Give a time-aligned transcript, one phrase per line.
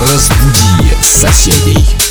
[0.00, 2.09] Разбуди соседей.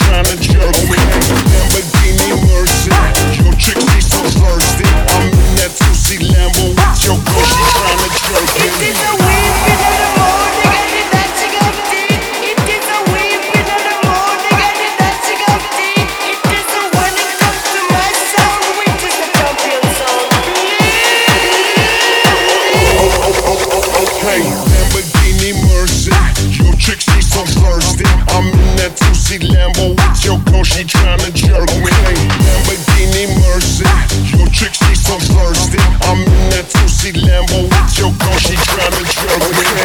[0.00, 0.39] trying to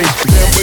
[0.02, 0.55] bass.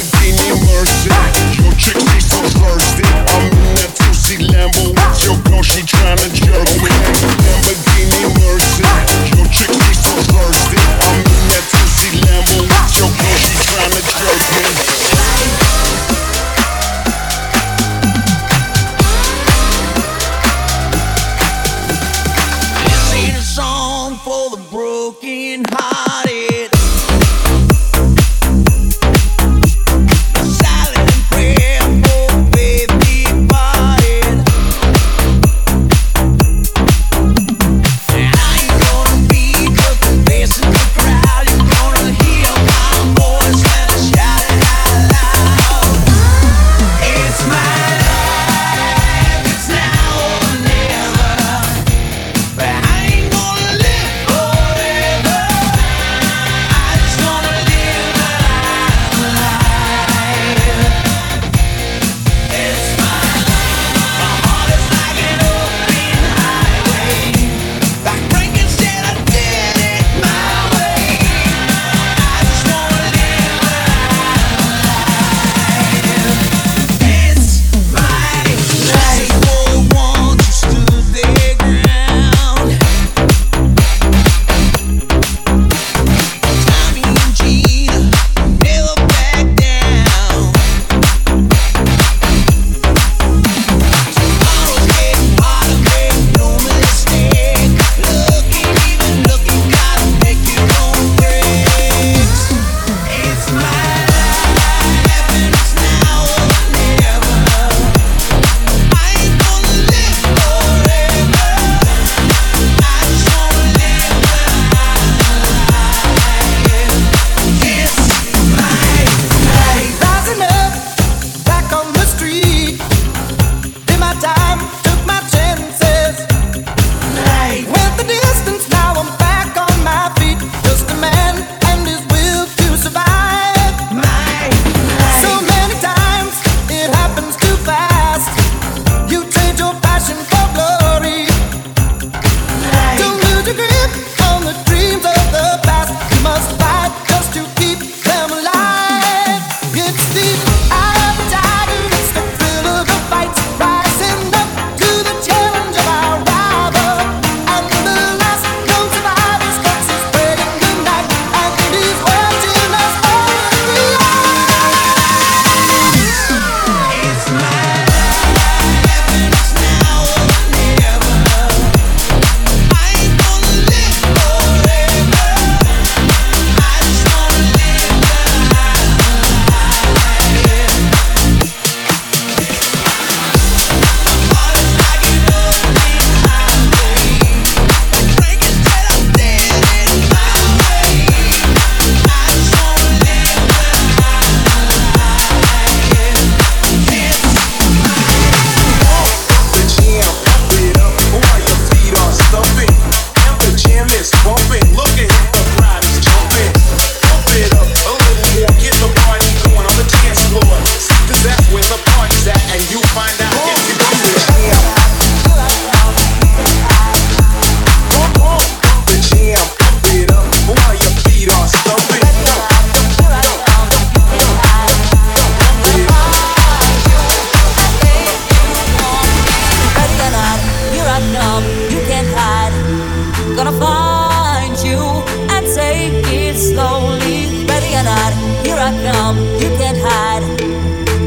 [238.65, 240.23] I come, you can't hide.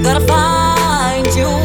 [0.04, 1.65] Gotta find you.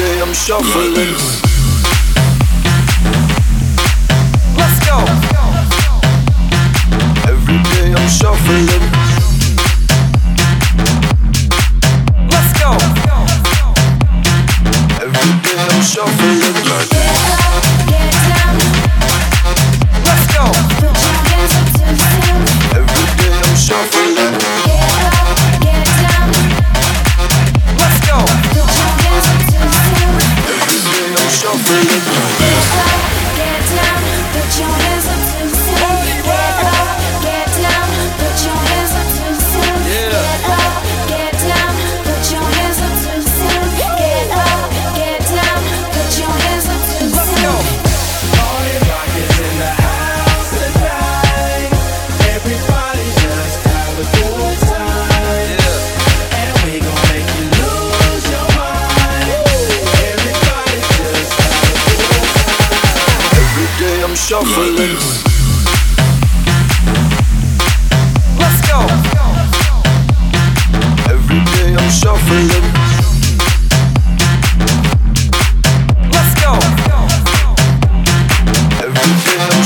[0.00, 1.57] I'm shuffling.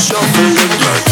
[0.02, 1.11] shuffling like